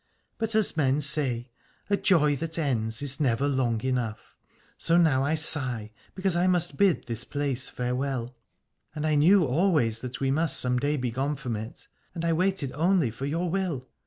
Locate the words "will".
13.47-13.87